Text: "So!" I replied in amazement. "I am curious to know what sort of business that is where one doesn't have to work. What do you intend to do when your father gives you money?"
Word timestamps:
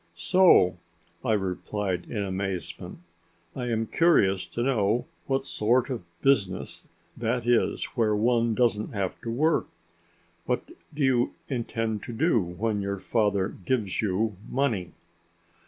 "So!" 0.15 0.77
I 1.23 1.33
replied 1.33 2.07
in 2.09 2.23
amazement. 2.23 2.97
"I 3.55 3.69
am 3.69 3.85
curious 3.85 4.47
to 4.47 4.63
know 4.63 5.05
what 5.27 5.45
sort 5.45 5.91
of 5.91 6.01
business 6.23 6.87
that 7.15 7.45
is 7.45 7.85
where 7.93 8.15
one 8.15 8.55
doesn't 8.55 8.93
have 8.95 9.21
to 9.21 9.29
work. 9.29 9.67
What 10.47 10.65
do 10.91 11.03
you 11.03 11.35
intend 11.49 12.01
to 12.05 12.13
do 12.13 12.41
when 12.41 12.81
your 12.81 12.97
father 12.97 13.49
gives 13.63 14.01
you 14.01 14.35
money?" 14.49 14.93